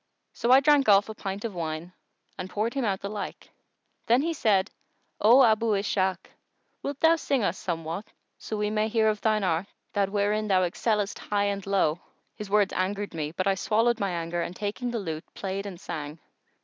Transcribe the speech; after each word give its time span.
So 0.33 0.51
I 0.51 0.61
drank 0.61 0.89
off 0.89 1.09
a 1.09 1.13
pint 1.13 1.45
of 1.45 1.53
wine 1.53 1.93
and 2.35 2.49
poured 2.49 2.73
him 2.73 2.83
out 2.83 3.01
the 3.01 3.07
like. 3.09 3.51
Then 4.07 4.33
said 4.33 4.69
he, 4.71 4.75
"O 5.21 5.43
Abu 5.43 5.75
Ishak, 5.75 6.27
wilt 6.81 6.99
thou 7.01 7.15
sing 7.17 7.43
us 7.43 7.55
somewhat, 7.59 8.07
so 8.39 8.57
we 8.57 8.71
may 8.71 8.87
hear 8.87 9.07
of 9.09 9.21
thine 9.21 9.43
art 9.43 9.67
that 9.93 10.09
wherein 10.11 10.47
thou 10.47 10.63
excellest 10.63 11.19
high 11.19 11.45
and 11.45 11.67
low?" 11.67 11.99
His 12.35 12.49
words 12.49 12.73
angered 12.73 13.13
me; 13.13 13.31
but 13.33 13.45
I 13.45 13.53
swallowed 13.53 13.99
my 13.99 14.09
anger 14.09 14.41
and 14.41 14.55
taking 14.55 14.89
the 14.89 14.97
lute 14.97 15.31
played 15.35 15.67
and 15.67 15.79
sang. 15.79 16.17